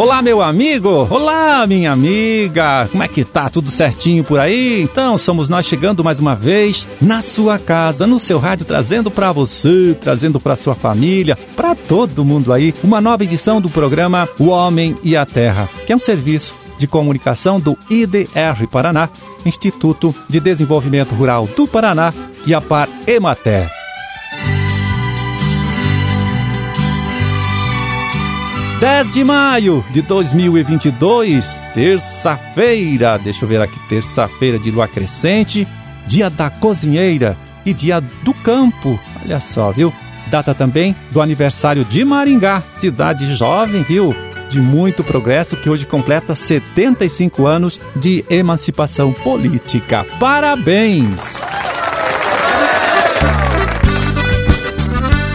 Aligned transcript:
Olá, 0.00 0.22
meu 0.22 0.40
amigo! 0.40 1.06
Olá, 1.10 1.66
minha 1.66 1.92
amiga! 1.92 2.88
Como 2.90 3.02
é 3.02 3.06
que 3.06 3.22
tá? 3.22 3.50
Tudo 3.50 3.70
certinho 3.70 4.24
por 4.24 4.40
aí? 4.40 4.80
Então, 4.80 5.18
somos 5.18 5.50
nós 5.50 5.66
chegando 5.66 6.02
mais 6.02 6.18
uma 6.18 6.34
vez 6.34 6.88
na 7.02 7.20
sua 7.20 7.58
casa, 7.58 8.06
no 8.06 8.18
seu 8.18 8.38
rádio, 8.38 8.64
trazendo 8.64 9.10
para 9.10 9.30
você, 9.30 9.94
trazendo 10.00 10.40
para 10.40 10.56
sua 10.56 10.74
família, 10.74 11.36
para 11.54 11.74
todo 11.74 12.24
mundo 12.24 12.50
aí, 12.50 12.74
uma 12.82 12.98
nova 12.98 13.24
edição 13.24 13.60
do 13.60 13.68
programa 13.68 14.26
O 14.38 14.46
Homem 14.46 14.96
e 15.04 15.14
a 15.18 15.26
Terra, 15.26 15.68
que 15.86 15.92
é 15.92 15.96
um 15.96 15.98
serviço 15.98 16.59
de 16.80 16.86
comunicação 16.86 17.60
do 17.60 17.78
IDR 17.90 18.66
Paraná, 18.70 19.10
Instituto 19.44 20.14
de 20.28 20.40
Desenvolvimento 20.40 21.14
Rural 21.14 21.46
do 21.54 21.68
Paraná 21.68 22.12
e 22.46 22.54
a 22.54 22.60
Par 22.60 22.88
Emater. 23.06 23.70
10 28.80 29.12
de 29.12 29.22
maio 29.22 29.84
de 29.90 30.00
2022, 30.00 31.58
terça-feira. 31.74 33.18
Deixa 33.18 33.44
eu 33.44 33.48
ver 33.48 33.60
aqui, 33.60 33.78
terça-feira 33.86 34.58
de 34.58 34.70
lua 34.70 34.88
crescente, 34.88 35.68
dia 36.06 36.30
da 36.30 36.48
cozinheira 36.48 37.36
e 37.66 37.74
dia 37.74 38.00
do 38.00 38.32
campo. 38.32 38.98
Olha 39.22 39.38
só, 39.38 39.70
viu? 39.70 39.92
Data 40.28 40.54
também 40.54 40.96
do 41.10 41.20
aniversário 41.20 41.84
de 41.84 42.06
Maringá, 42.06 42.62
cidade 42.74 43.34
jovem, 43.34 43.82
viu? 43.82 44.14
De 44.50 44.60
muito 44.60 45.04
progresso, 45.04 45.56
que 45.56 45.70
hoje 45.70 45.86
completa 45.86 46.34
75 46.34 47.46
anos 47.46 47.80
de 47.94 48.24
emancipação 48.28 49.12
política. 49.12 50.04
Parabéns! 50.18 51.49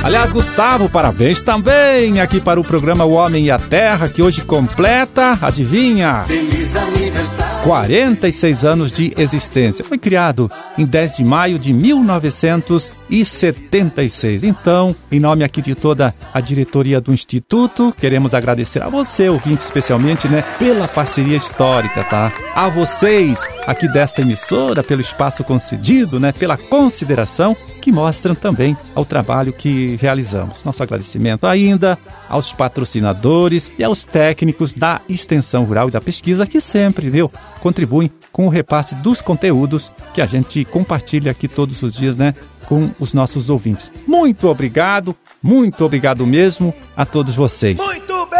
Aliás, 0.05 0.31
Gustavo, 0.31 0.87
parabéns 0.87 1.41
também 1.41 2.21
aqui 2.21 2.39
para 2.39 2.59
o 2.59 2.63
programa 2.63 3.03
O 3.05 3.13
Homem 3.13 3.45
e 3.45 3.51
a 3.51 3.57
Terra, 3.57 4.07
que 4.07 4.21
hoje 4.21 4.43
completa, 4.43 5.35
adivinha? 5.41 6.23
Feliz 6.27 6.75
aniversário! 6.75 7.63
46 7.63 8.63
anos 8.63 8.91
de 8.91 9.15
existência. 9.17 9.83
Foi 9.83 9.97
criado 9.97 10.47
em 10.77 10.85
10 10.85 11.17
de 11.17 11.23
maio 11.23 11.57
de 11.57 11.73
1976. 11.73 14.43
Então, 14.43 14.95
em 15.11 15.19
nome 15.19 15.43
aqui 15.43 15.59
de 15.59 15.73
toda 15.73 16.13
a 16.31 16.39
diretoria 16.39 17.01
do 17.01 17.11
Instituto, 17.11 17.91
queremos 17.99 18.35
agradecer 18.35 18.83
a 18.83 18.89
você, 18.89 19.27
ouvinte, 19.27 19.63
especialmente, 19.63 20.27
né, 20.27 20.43
pela 20.59 20.87
parceria 20.87 21.37
histórica, 21.37 22.03
tá? 22.03 22.31
A 22.53 22.69
vocês 22.69 23.43
aqui 23.65 23.91
desta 23.91 24.21
emissora, 24.21 24.83
pelo 24.83 25.01
espaço 25.01 25.43
concedido, 25.43 26.19
né, 26.19 26.31
pela 26.31 26.57
consideração 26.57 27.57
que 27.85 27.91
mostram 27.91 28.33
também 28.33 28.75
ao 28.95 29.05
trabalho 29.05 29.53
que 29.53 29.95
realizamos. 30.01 30.63
Nosso 30.63 30.81
agradecimento 30.81 31.45
ainda 31.45 31.99
aos 32.27 32.51
patrocinadores 32.51 33.71
e 33.77 33.83
aos 33.83 34.03
técnicos 34.03 34.73
da 34.73 35.01
extensão 35.07 35.65
rural 35.65 35.87
e 35.87 35.91
da 35.91 36.01
pesquisa 36.01 36.47
que 36.47 36.59
sempre, 36.59 37.11
viu, 37.11 37.31
contribuem 37.59 38.09
com 38.31 38.47
o 38.47 38.49
repasse 38.49 38.95
dos 38.95 39.21
conteúdos 39.21 39.91
que 40.15 40.21
a 40.21 40.25
gente 40.25 40.65
compartilha 40.65 41.29
aqui 41.31 41.47
todos 41.47 41.83
os 41.83 41.93
dias, 41.93 42.17
né, 42.17 42.33
com 42.65 42.89
os 42.99 43.13
nossos 43.13 43.51
ouvintes. 43.51 43.91
Muito 44.07 44.49
obrigado, 44.49 45.15
muito 45.43 45.85
obrigado 45.85 46.25
mesmo 46.25 46.73
a 46.97 47.05
todos 47.05 47.35
vocês. 47.35 47.77
Muito 47.77 48.25
bem! 48.31 48.39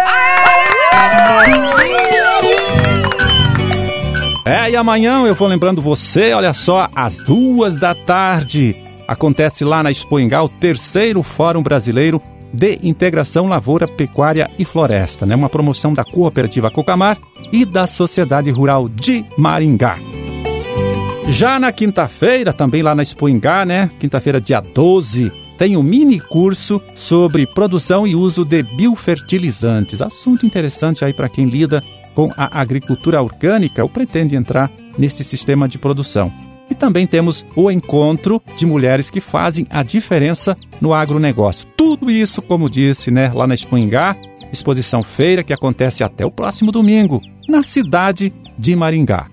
É, 4.47 4.69
e 4.69 4.75
amanhã 4.75 5.25
eu 5.25 5.33
vou 5.33 5.47
lembrando 5.47 5.81
você, 5.81 6.31
olha 6.33 6.53
só, 6.53 6.87
às 6.95 7.17
duas 7.17 7.75
da 7.75 7.95
tarde, 7.95 8.75
acontece 9.07 9.63
lá 9.63 9.81
na 9.83 9.91
Expoingá 9.91 10.43
o 10.43 10.49
terceiro 10.49 11.21
Fórum 11.23 11.61
Brasileiro 11.63 12.21
de 12.53 12.79
Integração 12.83 13.47
Lavoura, 13.47 13.87
Pecuária 13.87 14.49
e 14.57 14.63
Floresta, 14.63 15.25
né? 15.25 15.35
Uma 15.35 15.49
promoção 15.49 15.93
da 15.93 16.05
Cooperativa 16.05 16.71
Cocamar 16.71 17.17
e 17.51 17.65
da 17.65 17.85
Sociedade 17.85 18.49
Rural 18.49 18.87
de 18.87 19.25
Maringá. 19.37 19.97
Já 21.27 21.59
na 21.59 21.71
quinta-feira, 21.71 22.53
também 22.53 22.81
lá 22.81 22.95
na 22.95 23.03
Expoingá, 23.03 23.65
né? 23.65 23.89
Quinta-feira, 23.99 24.39
dia 24.39 24.61
12, 24.61 25.31
tem 25.57 25.75
um 25.75 25.83
mini 25.83 26.19
curso 26.19 26.81
sobre 26.93 27.45
produção 27.45 28.05
e 28.05 28.15
uso 28.15 28.45
de 28.45 28.61
biofertilizantes. 28.63 30.01
Assunto 30.01 30.45
interessante 30.45 31.03
aí 31.03 31.13
para 31.13 31.29
quem 31.29 31.45
lida 31.45 31.83
com 32.13 32.31
a 32.37 32.59
agricultura 32.59 33.21
orgânica 33.21 33.83
ou 33.83 33.89
pretende 33.89 34.35
entrar 34.35 34.71
nesse 34.97 35.23
sistema 35.23 35.67
de 35.67 35.77
produção. 35.77 36.31
E 36.69 36.75
também 36.75 37.05
temos 37.05 37.45
o 37.55 37.69
encontro 37.69 38.41
de 38.57 38.65
mulheres 38.65 39.09
que 39.09 39.21
fazem 39.21 39.67
a 39.69 39.83
diferença 39.83 40.55
no 40.81 40.93
agronegócio. 40.93 41.67
Tudo 41.77 42.09
isso, 42.09 42.41
como 42.41 42.69
disse, 42.69 43.11
né, 43.11 43.31
lá 43.33 43.45
na 43.45 43.53
Espungá, 43.53 44.15
exposição 44.51 45.03
feira 45.03 45.43
que 45.43 45.53
acontece 45.53 46.03
até 46.03 46.25
o 46.25 46.31
próximo 46.31 46.71
domingo, 46.71 47.21
na 47.47 47.61
cidade 47.61 48.33
de 48.57 48.75
Maringá. 48.75 49.27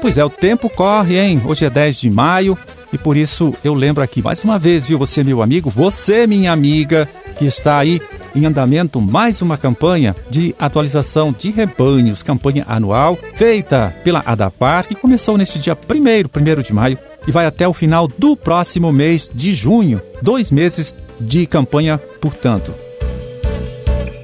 Pois 0.00 0.16
é, 0.18 0.24
o 0.24 0.30
tempo 0.30 0.68
corre, 0.68 1.18
hein? 1.18 1.40
Hoje 1.44 1.64
é 1.64 1.70
10 1.70 1.96
de 1.96 2.10
maio 2.10 2.58
e 2.92 2.98
por 2.98 3.16
isso 3.16 3.54
eu 3.62 3.74
lembro 3.74 4.02
aqui 4.02 4.22
mais 4.22 4.42
uma 4.42 4.58
vez, 4.58 4.86
viu, 4.86 4.98
você, 4.98 5.22
meu 5.22 5.42
amigo, 5.42 5.70
você, 5.70 6.26
minha 6.26 6.50
amiga, 6.50 7.08
que 7.38 7.44
está 7.44 7.78
aí 7.78 8.00
em 8.34 8.46
andamento 8.46 9.00
mais 9.00 9.42
uma 9.42 9.56
campanha 9.56 10.14
de 10.28 10.54
atualização 10.58 11.34
de 11.36 11.50
rebanhos, 11.50 12.22
campanha 12.22 12.64
anual 12.68 13.18
feita 13.34 13.94
pela 14.04 14.22
ADAPAR, 14.24 14.86
que 14.86 14.94
começou 14.94 15.36
neste 15.36 15.58
dia 15.58 15.76
1 15.76 16.58
1 16.58 16.62
de 16.62 16.72
maio 16.72 16.98
e 17.26 17.30
vai 17.30 17.46
até 17.46 17.66
o 17.66 17.74
final 17.74 18.06
do 18.06 18.36
próximo 18.36 18.92
mês 18.92 19.30
de 19.32 19.52
junho. 19.52 20.00
Dois 20.22 20.50
meses 20.50 20.94
de 21.20 21.46
campanha, 21.46 21.98
portanto. 22.20 22.74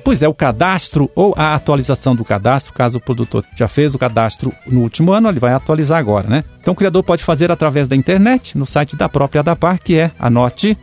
Pois 0.06 0.22
é, 0.22 0.28
o 0.28 0.34
cadastro 0.34 1.10
ou 1.16 1.34
a 1.36 1.52
atualização 1.54 2.14
do 2.14 2.24
cadastro, 2.24 2.72
caso 2.72 2.98
o 2.98 3.00
produtor 3.00 3.44
já 3.56 3.66
fez 3.66 3.92
o 3.92 3.98
cadastro 3.98 4.52
no 4.64 4.82
último 4.82 5.12
ano, 5.12 5.28
ele 5.28 5.40
vai 5.40 5.52
atualizar 5.52 5.98
agora, 5.98 6.28
né? 6.28 6.44
Então 6.60 6.72
o 6.72 6.76
criador 6.76 7.02
pode 7.02 7.24
fazer 7.24 7.50
através 7.50 7.88
da 7.88 7.96
internet, 7.96 8.56
no 8.56 8.64
site 8.64 8.94
da 8.94 9.08
própria 9.08 9.40
ADAPAR, 9.40 9.80
que 9.82 9.98
é, 9.98 10.12
anote, 10.16 10.78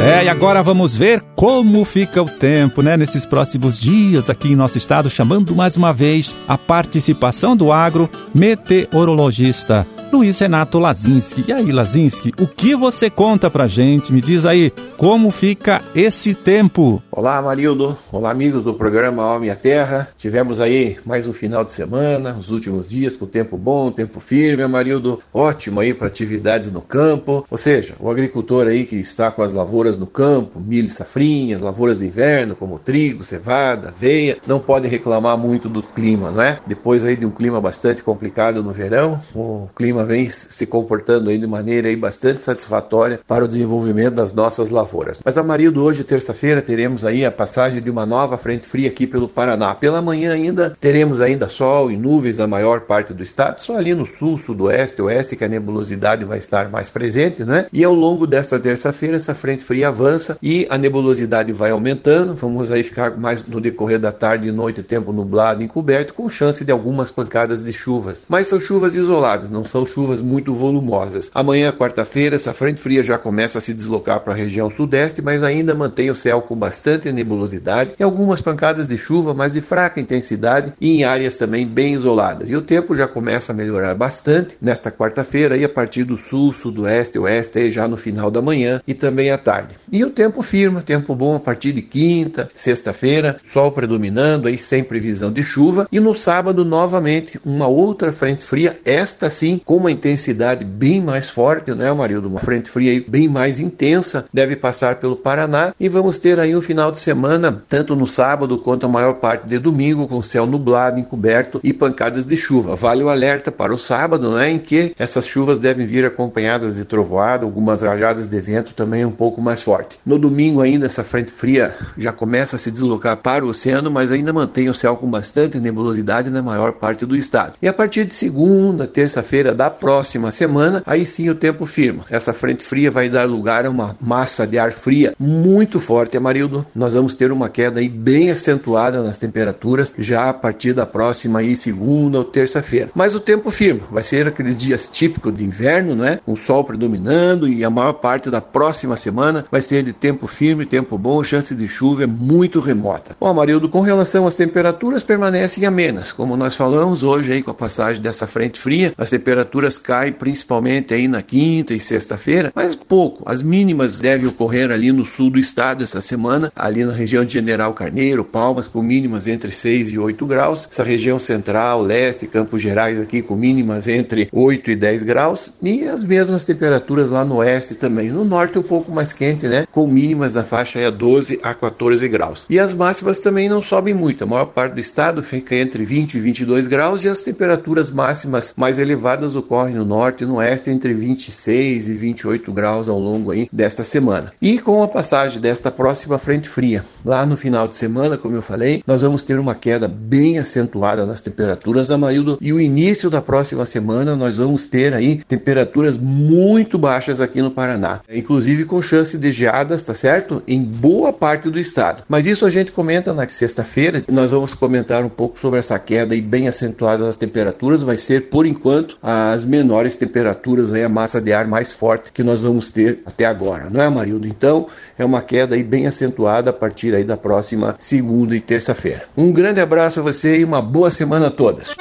É, 0.00 0.24
e 0.24 0.28
agora 0.28 0.62
vamos 0.62 0.96
ver 0.96 1.20
como 1.34 1.84
fica 1.84 2.22
o 2.22 2.28
tempo, 2.28 2.80
né, 2.80 2.96
nesses 2.96 3.26
próximos 3.26 3.80
dias 3.80 4.30
aqui 4.30 4.52
em 4.52 4.56
nosso 4.56 4.78
estado, 4.78 5.10
chamando 5.10 5.56
mais 5.56 5.76
uma 5.76 5.92
vez 5.92 6.36
a 6.46 6.56
participação 6.56 7.56
do 7.56 7.72
agro 7.72 8.08
meteorologista 8.32 9.84
Luiz 10.12 10.38
Renato 10.40 10.78
Lazinski. 10.80 11.44
E 11.46 11.52
aí, 11.52 11.70
Lazinski, 11.70 12.32
o 12.40 12.46
que 12.46 12.74
você 12.74 13.08
conta 13.08 13.48
pra 13.48 13.68
gente? 13.68 14.12
Me 14.12 14.20
diz 14.20 14.44
aí, 14.44 14.72
como 14.96 15.30
fica 15.30 15.80
esse 15.94 16.34
tempo? 16.34 17.00
Olá, 17.12 17.40
Marildo. 17.40 17.96
Olá, 18.10 18.30
amigos 18.30 18.64
do 18.64 18.74
programa 18.74 19.24
Homem 19.24 19.50
à 19.50 19.56
Terra. 19.56 20.08
Tivemos 20.18 20.60
aí 20.60 20.98
mais 21.06 21.26
um 21.28 21.32
final 21.32 21.64
de 21.64 21.72
semana, 21.72 22.36
os 22.38 22.50
últimos 22.50 22.90
dias 22.90 23.16
com 23.16 23.24
tempo 23.24 23.56
bom, 23.56 23.92
tempo 23.92 24.18
firme, 24.18 24.66
Marildo. 24.66 25.20
Ótimo 25.32 25.78
aí 25.78 25.94
para 25.94 26.08
atividades 26.08 26.72
no 26.72 26.80
campo. 26.80 27.46
Ou 27.48 27.58
seja, 27.58 27.94
o 28.00 28.10
agricultor 28.10 28.66
aí 28.66 28.84
que 28.84 28.96
está 28.96 29.30
com 29.30 29.42
as 29.42 29.52
lavouras 29.52 29.96
no 29.96 30.06
campo, 30.06 30.60
milho, 30.60 30.90
safrinhas, 30.90 31.60
lavouras 31.60 32.00
de 32.00 32.06
inverno, 32.06 32.56
como 32.56 32.78
trigo, 32.78 33.22
cevada, 33.22 33.88
aveia, 33.88 34.38
não 34.46 34.58
pode 34.58 34.88
reclamar 34.88 35.38
muito 35.38 35.68
do 35.68 35.82
clima, 35.82 36.30
não 36.30 36.42
é? 36.42 36.58
Depois 36.66 37.04
aí 37.04 37.16
de 37.16 37.24
um 37.24 37.30
clima 37.30 37.60
bastante 37.60 38.02
complicado 38.02 38.62
no 38.62 38.72
verão, 38.72 39.20
o 39.34 39.68
clima 39.74 39.99
clima 40.00 40.04
vem 40.04 40.28
se 40.28 40.66
comportando 40.66 41.30
aí 41.30 41.38
de 41.38 41.46
maneira 41.46 41.88
aí 41.88 41.96
bastante 41.96 42.42
satisfatória 42.42 43.20
para 43.26 43.44
o 43.44 43.48
desenvolvimento 43.48 44.14
das 44.14 44.32
nossas 44.32 44.70
lavouras. 44.70 45.20
Mas, 45.24 45.36
Amarildo, 45.36 45.82
hoje, 45.82 46.04
terça-feira, 46.04 46.62
teremos 46.62 47.04
aí 47.04 47.24
a 47.24 47.30
passagem 47.30 47.82
de 47.82 47.90
uma 47.90 48.06
nova 48.06 48.38
frente 48.38 48.66
fria 48.66 48.88
aqui 48.88 49.06
pelo 49.06 49.28
Paraná. 49.28 49.74
Pela 49.74 50.02
manhã 50.02 50.32
ainda 50.32 50.76
teremos 50.80 51.20
ainda 51.20 51.48
sol 51.48 51.90
e 51.90 51.96
nuvens 51.96 52.38
na 52.38 52.46
maior 52.46 52.80
parte 52.82 53.12
do 53.12 53.22
estado, 53.22 53.60
só 53.60 53.76
ali 53.76 53.94
no 53.94 54.06
sul, 54.06 54.38
sudoeste, 54.38 55.02
oeste 55.02 55.36
que 55.36 55.44
a 55.44 55.48
nebulosidade 55.48 56.24
vai 56.24 56.38
estar 56.38 56.70
mais 56.70 56.90
presente, 56.90 57.44
né? 57.44 57.66
E 57.72 57.84
ao 57.84 57.94
longo 57.94 58.26
desta 58.26 58.58
terça-feira 58.58 59.16
essa 59.16 59.34
frente 59.34 59.64
fria 59.64 59.88
avança 59.88 60.38
e 60.42 60.66
a 60.70 60.78
nebulosidade 60.78 61.52
vai 61.52 61.70
aumentando. 61.70 62.34
Vamos 62.34 62.70
aí 62.70 62.82
ficar 62.82 63.16
mais 63.16 63.44
no 63.46 63.60
decorrer 63.60 63.98
da 63.98 64.12
tarde 64.12 64.48
e 64.48 64.52
noite 64.52 64.82
tempo 64.82 65.12
nublado, 65.12 65.62
encoberto, 65.62 66.14
com 66.14 66.28
chance 66.28 66.64
de 66.64 66.72
algumas 66.72 67.10
pancadas 67.10 67.62
de 67.62 67.72
chuvas. 67.72 68.22
Mas 68.28 68.46
são 68.48 68.60
chuvas 68.60 68.94
isoladas, 68.94 69.50
não 69.50 69.64
são 69.64 69.86
chuvas 69.90 70.22
muito 70.22 70.54
volumosas. 70.54 71.30
Amanhã, 71.34 71.72
quarta-feira, 71.72 72.36
essa 72.36 72.54
frente 72.54 72.80
fria 72.80 73.02
já 73.02 73.18
começa 73.18 73.58
a 73.58 73.60
se 73.60 73.74
deslocar 73.74 74.20
para 74.20 74.32
a 74.32 74.36
região 74.36 74.70
sudeste, 74.70 75.20
mas 75.20 75.42
ainda 75.42 75.74
mantém 75.74 76.10
o 76.10 76.16
céu 76.16 76.40
com 76.42 76.56
bastante 76.56 77.10
nebulosidade 77.12 77.92
e 77.98 78.02
algumas 78.02 78.40
pancadas 78.40 78.88
de 78.88 78.96
chuva, 78.96 79.34
mas 79.34 79.52
de 79.52 79.60
fraca 79.60 80.00
intensidade 80.00 80.72
e 80.80 80.98
em 80.98 81.04
áreas 81.04 81.36
também 81.36 81.66
bem 81.66 81.92
isoladas. 81.92 82.50
E 82.50 82.56
o 82.56 82.62
tempo 82.62 82.94
já 82.94 83.08
começa 83.08 83.52
a 83.52 83.54
melhorar 83.54 83.94
bastante 83.94 84.56
nesta 84.60 84.90
quarta-feira 84.90 85.56
e 85.56 85.64
a 85.64 85.68
partir 85.68 86.04
do 86.04 86.16
sul, 86.16 86.52
sudoeste, 86.52 87.18
oeste, 87.18 87.70
já 87.70 87.88
no 87.88 87.96
final 87.96 88.30
da 88.30 88.40
manhã 88.40 88.80
e 88.86 88.94
também 88.94 89.30
à 89.30 89.38
tarde. 89.38 89.74
E 89.90 90.04
o 90.04 90.10
tempo 90.10 90.42
firma, 90.42 90.82
tempo 90.82 91.14
bom 91.14 91.36
a 91.36 91.40
partir 91.40 91.72
de 91.72 91.82
quinta, 91.82 92.48
sexta-feira, 92.54 93.38
sol 93.44 93.72
predominando 93.72 94.46
aí 94.46 94.58
sem 94.58 94.84
previsão 94.84 95.32
de 95.32 95.42
chuva 95.42 95.88
e 95.90 95.98
no 95.98 96.14
sábado 96.14 96.64
novamente 96.64 97.40
uma 97.44 97.66
outra 97.66 98.12
frente 98.12 98.44
fria, 98.44 98.78
esta 98.84 99.30
sim 99.30 99.60
com 99.64 99.79
uma 99.80 99.90
intensidade 99.90 100.64
bem 100.64 101.00
mais 101.00 101.30
forte, 101.30 101.72
né, 101.72 101.92
Marildo? 101.92 102.28
Uma 102.28 102.40
frente 102.40 102.70
fria 102.70 103.02
bem 103.08 103.28
mais 103.28 103.60
intensa 103.60 104.24
deve 104.32 104.54
passar 104.56 104.96
pelo 104.96 105.16
Paraná 105.16 105.74
e 105.78 105.88
vamos 105.88 106.18
ter 106.18 106.38
aí 106.38 106.54
um 106.54 106.62
final 106.62 106.90
de 106.92 106.98
semana, 106.98 107.62
tanto 107.68 107.96
no 107.96 108.06
sábado 108.06 108.58
quanto 108.58 108.86
a 108.86 108.88
maior 108.88 109.14
parte 109.14 109.46
de 109.46 109.58
domingo, 109.58 110.06
com 110.06 110.22
céu 110.22 110.46
nublado, 110.46 111.00
encoberto 111.00 111.60
e 111.62 111.72
pancadas 111.72 112.24
de 112.24 112.36
chuva. 112.36 112.76
Vale 112.76 113.02
o 113.02 113.08
alerta 113.08 113.50
para 113.50 113.74
o 113.74 113.78
sábado, 113.78 114.30
né, 114.30 114.50
em 114.50 114.58
que 114.58 114.92
essas 114.98 115.26
chuvas 115.26 115.58
devem 115.58 115.86
vir 115.86 116.04
acompanhadas 116.04 116.76
de 116.76 116.84
trovoada, 116.84 117.44
algumas 117.44 117.82
rajadas 117.82 118.28
de 118.28 118.40
vento 118.40 118.74
também 118.74 119.04
um 119.04 119.12
pouco 119.12 119.40
mais 119.40 119.62
forte. 119.62 119.98
No 120.04 120.18
domingo 120.18 120.60
ainda 120.60 120.86
essa 120.86 121.02
frente 121.04 121.32
fria 121.32 121.74
já 121.96 122.12
começa 122.12 122.56
a 122.56 122.58
se 122.58 122.70
deslocar 122.70 123.16
para 123.16 123.44
o 123.44 123.48
oceano, 123.48 123.90
mas 123.90 124.12
ainda 124.12 124.32
mantém 124.32 124.68
o 124.68 124.74
céu 124.74 124.96
com 124.96 125.10
bastante 125.10 125.58
nebulosidade 125.58 126.30
na 126.30 126.42
maior 126.42 126.72
parte 126.72 127.06
do 127.06 127.16
estado. 127.16 127.54
E 127.62 127.68
a 127.68 127.72
partir 127.72 128.04
de 128.04 128.14
segunda, 128.14 128.86
terça-feira 128.86 129.54
próxima 129.70 130.30
semana, 130.32 130.82
aí 130.86 131.06
sim 131.06 131.30
o 131.30 131.34
tempo 131.34 131.64
firma. 131.64 132.04
Essa 132.10 132.32
frente 132.32 132.64
fria 132.64 132.90
vai 132.90 133.08
dar 133.08 133.24
lugar 133.24 133.64
a 133.64 133.70
uma 133.70 133.96
massa 134.00 134.46
de 134.46 134.58
ar 134.58 134.72
fria 134.72 135.14
muito 135.18 135.80
forte, 135.80 136.16
Amarildo. 136.16 136.64
Nós 136.74 136.94
vamos 136.94 137.14
ter 137.14 137.32
uma 137.32 137.48
queda 137.48 137.80
aí 137.80 137.88
bem 137.88 138.30
acentuada 138.30 139.02
nas 139.02 139.18
temperaturas 139.18 139.94
já 139.96 140.28
a 140.28 140.34
partir 140.34 140.72
da 140.72 140.84
próxima 140.84 141.38
aí 141.38 141.56
segunda 141.56 142.18
ou 142.18 142.24
terça-feira. 142.24 142.90
Mas 142.94 143.14
o 143.14 143.20
tempo 143.20 143.50
firma, 143.50 143.82
vai 143.90 144.02
ser 144.02 144.26
aqueles 144.26 144.58
dias 144.58 144.88
típicos 144.90 145.36
de 145.36 145.44
inverno, 145.44 145.94
né? 145.94 146.18
Com 146.24 146.32
o 146.32 146.36
sol 146.36 146.64
predominando 146.64 147.48
e 147.48 147.64
a 147.64 147.70
maior 147.70 147.92
parte 147.94 148.30
da 148.30 148.40
próxima 148.40 148.96
semana 148.96 149.44
vai 149.50 149.60
ser 149.60 149.82
de 149.82 149.92
tempo 149.92 150.26
firme, 150.26 150.66
tempo 150.66 150.98
bom, 150.98 151.22
chance 151.22 151.54
de 151.54 151.68
chuva 151.68 152.04
é 152.04 152.06
muito 152.06 152.60
remota. 152.60 153.16
Bom, 153.20 153.28
Amarildo, 153.28 153.68
com 153.68 153.80
relação 153.80 154.26
às 154.26 154.36
temperaturas 154.36 155.02
permanecem 155.02 155.66
amenas, 155.66 156.12
como 156.12 156.36
nós 156.36 156.56
falamos 156.56 157.02
hoje 157.02 157.32
aí 157.32 157.42
com 157.42 157.50
a 157.50 157.54
passagem 157.54 158.02
dessa 158.02 158.26
frente 158.26 158.58
fria, 158.58 158.92
as 158.96 159.10
temperaturas 159.10 159.59
caem 159.78 160.12
principalmente 160.12 160.94
aí 160.94 161.08
na 161.08 161.22
quinta 161.22 161.74
e 161.74 161.80
sexta-feira, 161.80 162.52
mas 162.54 162.74
pouco. 162.74 163.22
As 163.26 163.42
mínimas 163.42 164.00
devem 164.00 164.28
ocorrer 164.28 164.70
ali 164.70 164.92
no 164.92 165.04
sul 165.04 165.30
do 165.30 165.38
estado 165.38 165.82
essa 165.82 166.00
semana, 166.00 166.52
ali 166.54 166.84
na 166.84 166.92
região 166.92 167.24
de 167.24 167.32
General 167.32 167.72
Carneiro, 167.72 168.24
Palmas 168.24 168.68
com 168.68 168.82
mínimas 168.82 169.26
entre 169.26 169.50
6 169.50 169.92
e 169.92 169.98
8 169.98 170.26
graus, 170.26 170.68
essa 170.70 170.84
região 170.84 171.18
central, 171.18 171.82
leste, 171.82 172.26
Campos 172.26 172.62
Gerais 172.62 173.00
aqui 173.00 173.22
com 173.22 173.36
mínimas 173.36 173.88
entre 173.88 174.28
8 174.32 174.70
e 174.70 174.76
10 174.76 175.02
graus 175.02 175.52
e 175.62 175.84
as 175.88 176.04
mesmas 176.04 176.44
temperaturas 176.44 177.10
lá 177.10 177.24
no 177.24 177.36
oeste 177.36 177.74
também. 177.74 178.08
No 178.10 178.24
norte 178.24 178.58
um 178.58 178.62
pouco 178.62 178.92
mais 178.92 179.12
quente, 179.12 179.46
né? 179.46 179.66
Com 179.72 179.86
mínimas 179.86 180.34
na 180.34 180.44
faixa 180.44 180.78
aí 180.78 180.84
a 180.84 180.90
12 180.90 181.40
a 181.42 181.54
14 181.54 182.06
graus. 182.08 182.46
E 182.48 182.58
as 182.58 182.72
máximas 182.72 183.20
também 183.20 183.48
não 183.48 183.62
sobem 183.62 183.94
muito. 183.94 184.24
A 184.24 184.26
maior 184.26 184.46
parte 184.46 184.74
do 184.74 184.80
estado 184.80 185.22
fica 185.22 185.54
entre 185.54 185.84
20 185.84 186.14
e 186.14 186.20
22 186.20 186.66
graus 186.66 187.04
e 187.04 187.08
as 187.08 187.22
temperaturas 187.22 187.90
máximas 187.90 188.54
mais 188.56 188.78
elevadas 188.78 189.34
ocorrem 189.40 189.74
no 189.74 189.84
norte 189.84 190.24
e 190.24 190.26
no 190.26 190.36
oeste 190.36 190.70
entre 190.70 190.92
26 190.92 191.88
e 191.88 191.94
28 191.94 192.52
graus 192.52 192.88
ao 192.88 192.98
longo 192.98 193.30
aí 193.30 193.48
desta 193.52 193.84
semana. 193.84 194.32
E 194.40 194.58
com 194.58 194.82
a 194.82 194.88
passagem 194.88 195.40
desta 195.40 195.70
próxima 195.70 196.18
frente 196.18 196.48
fria, 196.48 196.84
lá 197.04 197.26
no 197.26 197.36
final 197.36 197.66
de 197.66 197.74
semana, 197.74 198.16
como 198.16 198.36
eu 198.36 198.42
falei, 198.42 198.82
nós 198.86 199.02
vamos 199.02 199.24
ter 199.24 199.38
uma 199.38 199.54
queda 199.54 199.88
bem 199.88 200.38
acentuada 200.38 201.04
nas 201.04 201.20
temperaturas, 201.20 201.90
Amarildo, 201.90 202.38
e 202.40 202.52
o 202.52 202.60
início 202.60 203.10
da 203.10 203.20
próxima 203.20 203.66
semana 203.66 204.14
nós 204.16 204.36
vamos 204.36 204.68
ter 204.68 204.94
aí 204.94 205.16
temperaturas 205.26 205.98
muito 205.98 206.78
baixas 206.78 207.20
aqui 207.20 207.42
no 207.42 207.50
Paraná, 207.50 208.00
inclusive 208.12 208.64
com 208.64 208.82
chance 208.82 209.16
de 209.18 209.32
geadas, 209.32 209.84
tá 209.84 209.94
certo? 209.94 210.42
Em 210.46 210.60
boa 210.62 211.12
parte 211.12 211.50
do 211.50 211.58
estado. 211.58 212.02
Mas 212.08 212.26
isso 212.26 212.46
a 212.46 212.50
gente 212.50 212.72
comenta 212.72 213.12
na 213.12 213.28
sexta-feira, 213.28 214.02
nós 214.08 214.30
vamos 214.30 214.54
comentar 214.54 215.04
um 215.04 215.08
pouco 215.08 215.38
sobre 215.38 215.58
essa 215.58 215.78
queda 215.78 216.14
aí 216.14 216.20
bem 216.20 216.48
acentuada 216.48 217.04
das 217.04 217.16
temperaturas, 217.16 217.82
vai 217.82 217.98
ser 217.98 218.28
por 218.28 218.46
enquanto 218.46 218.98
as 219.32 219.44
menores 219.44 219.96
temperaturas 219.96 220.72
aí, 220.72 220.84
a 220.84 220.88
massa 220.88 221.20
de 221.20 221.32
ar 221.32 221.46
mais 221.46 221.72
forte 221.72 222.12
que 222.12 222.22
nós 222.22 222.42
vamos 222.42 222.70
ter 222.70 223.00
até 223.06 223.24
agora, 223.24 223.68
não 223.70 223.80
é, 223.80 223.88
Marildo? 223.88 224.26
Então, 224.26 224.66
é 224.98 225.04
uma 225.04 225.22
queda 225.22 225.54
aí 225.54 225.62
bem 225.62 225.86
acentuada 225.86 226.50
a 226.50 226.52
partir 226.52 226.94
aí 226.94 227.04
da 227.04 227.16
próxima 227.16 227.74
segunda 227.78 228.36
e 228.36 228.40
terça-feira. 228.40 229.04
Um 229.16 229.32
grande 229.32 229.60
abraço 229.60 230.00
a 230.00 230.02
você 230.02 230.38
e 230.38 230.44
uma 230.44 230.60
boa 230.62 230.90
semana 230.90 231.28
a 231.28 231.30
todas. 231.30 231.74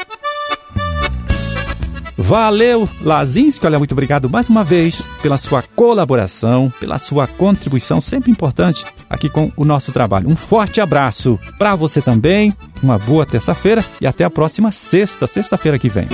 Valeu, 2.30 2.88
Lazinski. 3.02 3.66
Olha, 3.66 3.80
muito 3.80 3.94
obrigado 3.94 4.30
mais 4.30 4.50
uma 4.50 4.64
vez 4.64 5.02
pela 5.22 5.38
sua 5.38 5.64
colaboração, 5.76 6.72
pela 6.80 7.00
sua 7.00 7.26
contribuição 7.26 8.02
sempre 8.02 8.30
importante 8.30 8.86
aqui 9.10 9.30
com 9.30 9.52
o 9.56 9.66
nosso 9.66 9.92
trabalho. 9.92 10.30
Um 10.30 10.36
forte 10.36 10.80
abraço 10.80 11.40
para 11.58 11.76
você 11.76 12.02
também, 12.02 12.54
uma 12.84 13.00
boa 13.00 13.26
terça-feira 13.26 13.84
e 14.00 14.06
até 14.06 14.26
a 14.26 14.30
próxima 14.30 14.72
sexta, 14.72 15.26
sexta-feira 15.26 15.80
que 15.80 15.90
vem. 15.90 16.08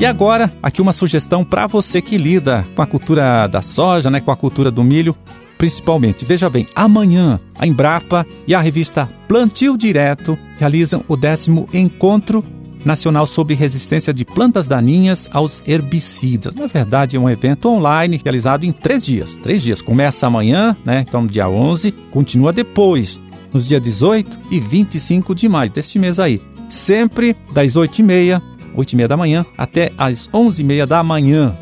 E 0.00 0.06
agora, 0.06 0.52
aqui 0.62 0.80
uma 0.80 0.92
sugestão 0.92 1.44
para 1.44 1.66
você 1.66 2.00
que 2.00 2.16
lida 2.16 2.64
com 2.76 2.82
a 2.82 2.86
cultura 2.86 3.48
da 3.48 3.60
soja, 3.60 4.08
né, 4.08 4.20
com 4.20 4.30
a 4.30 4.36
cultura 4.36 4.70
do 4.70 4.84
milho 4.84 5.16
principalmente. 5.58 6.24
Veja 6.24 6.48
bem, 6.48 6.68
amanhã 6.72 7.40
a 7.58 7.66
Embrapa 7.66 8.24
e 8.46 8.54
a 8.54 8.60
revista 8.60 9.08
Plantio 9.26 9.76
Direto 9.76 10.38
realizam 10.56 11.04
o 11.08 11.16
décimo 11.16 11.68
encontro 11.74 12.44
nacional 12.84 13.26
sobre 13.26 13.56
resistência 13.56 14.14
de 14.14 14.24
plantas 14.24 14.68
daninhas 14.68 15.28
aos 15.32 15.60
herbicidas. 15.66 16.54
Na 16.54 16.68
verdade, 16.68 17.16
é 17.16 17.20
um 17.20 17.28
evento 17.28 17.68
online 17.68 18.20
realizado 18.22 18.64
em 18.64 18.72
três 18.72 19.04
dias. 19.04 19.34
Três 19.34 19.64
dias. 19.64 19.82
Começa 19.82 20.28
amanhã, 20.28 20.76
né? 20.84 21.04
Então, 21.06 21.26
dia 21.26 21.48
11, 21.48 21.90
continua 22.12 22.52
depois, 22.52 23.18
nos 23.52 23.66
dias 23.66 23.82
18 23.82 24.38
e 24.48 24.60
25 24.60 25.34
de 25.34 25.48
maio 25.48 25.72
deste 25.72 25.98
mês 25.98 26.20
aí. 26.20 26.40
Sempre 26.68 27.34
das 27.52 27.74
8h30, 27.74 28.40
8h30 28.78 29.06
da 29.06 29.16
manhã, 29.16 29.44
até 29.56 29.92
às 29.98 30.28
11h30 30.28 30.86
da 30.86 31.02
manhã. 31.02 31.54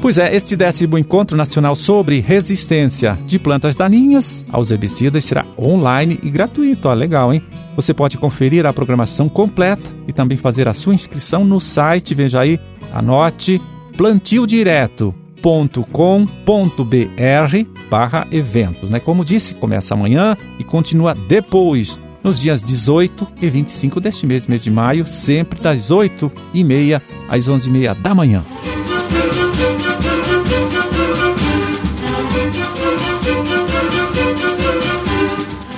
Pois 0.00 0.18
é, 0.18 0.34
este 0.36 0.54
décimo 0.54 0.96
encontro 0.96 1.36
nacional 1.36 1.74
sobre 1.74 2.20
resistência 2.20 3.18
de 3.26 3.38
plantas 3.40 3.76
daninhas 3.76 4.44
aos 4.52 4.70
herbicidas 4.70 5.24
será 5.24 5.44
online 5.58 6.20
e 6.22 6.30
gratuito. 6.30 6.88
Ó, 6.88 6.92
legal, 6.92 7.34
hein? 7.34 7.42
Você 7.74 7.92
pode 7.92 8.16
conferir 8.16 8.64
a 8.66 8.72
programação 8.72 9.28
completa 9.28 9.82
e 10.06 10.12
também 10.12 10.38
fazer 10.38 10.68
a 10.68 10.72
sua 10.72 10.94
inscrição 10.94 11.44
no 11.44 11.60
site. 11.60 12.14
Veja 12.14 12.40
aí, 12.40 12.60
anote 12.92 13.60
plantiodireto.com.br 13.96 15.16
barra 17.90 18.26
eventos. 18.30 18.88
Né? 18.88 19.00
Como 19.00 19.24
disse, 19.24 19.54
começa 19.54 19.94
amanhã 19.94 20.36
e 20.58 20.64
continua 20.64 21.14
depois, 21.14 21.98
nos 22.26 22.40
dias 22.40 22.60
18 22.60 23.28
e 23.40 23.48
25 23.48 24.00
deste 24.00 24.26
mês, 24.26 24.48
mês 24.48 24.64
de 24.64 24.68
maio, 24.68 25.06
sempre 25.06 25.60
das 25.60 25.92
8h30 25.92 27.00
às 27.28 27.46
11h30 27.46 27.94
da 27.94 28.14
manhã. 28.16 28.42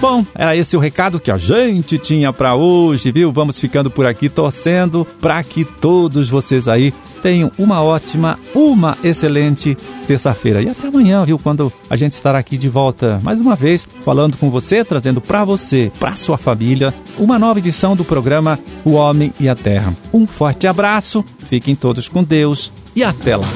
Bom, 0.01 0.25
era 0.33 0.57
esse 0.57 0.77
o 0.77 0.81
recado 0.81 1.19
que 1.19 1.31
a 1.31 1.37
gente 1.37 1.99
tinha 1.99 2.33
para 2.33 2.55
hoje, 2.55 3.11
viu? 3.11 3.33
Vamos 3.33 3.59
ficando 3.59 3.91
por 3.91 4.07
aqui 4.07 4.29
torcendo 4.29 5.05
para 5.21 5.43
que 5.43 5.65
todos 5.65 6.29
vocês 6.29 6.69
aí 6.69 6.95
tenham 7.21 7.51
uma 7.59 7.83
ótima, 7.83 8.39
uma 8.55 8.97
excelente 9.03 9.77
terça-feira. 10.07 10.63
E 10.63 10.69
até 10.69 10.87
amanhã, 10.87 11.25
viu? 11.25 11.37
Quando 11.37 11.73
a 11.91 11.97
gente 11.97 12.13
estará 12.13 12.39
aqui 12.39 12.57
de 12.57 12.69
volta 12.69 13.19
mais 13.25 13.41
uma 13.41 13.57
vez, 13.57 13.89
falando 14.05 14.37
com 14.37 14.49
você, 14.51 14.85
trazendo 14.85 15.21
para 15.21 15.45
você, 15.45 15.91
para 15.99 16.15
sua 16.15 16.39
família, 16.39 16.95
uma 17.19 17.37
nova 17.37 17.59
edição 17.59 17.97
do 17.97 18.05
programa 18.05 18.57
O 18.85 18.93
Homem 18.93 19.33
e 19.41 19.49
a 19.49 19.57
Terra. 19.57 19.93
Um 20.13 20.29
forte 20.29 20.69
abraço, 20.69 21.25
fiquem 21.41 21.75
todos 21.75 22.09
com 22.09 22.23
Deus 22.23 22.73
e 22.95 23.03
até 23.03 23.37
lá. 23.37 23.49